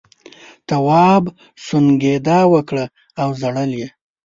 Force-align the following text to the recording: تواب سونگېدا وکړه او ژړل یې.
تواب 0.67 1.23
سونگېدا 1.65 2.39
وکړه 2.53 2.85
او 3.21 3.29
ژړل 3.39 3.71
یې. 3.79 3.87